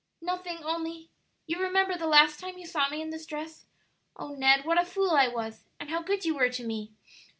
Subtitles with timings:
[0.19, 1.11] "Nothing, only
[1.45, 3.67] you remember the last time you saw me in this dress?
[4.15, 5.65] Oh, Ned, what a fool I was!
[5.79, 6.95] and how good you were to me!"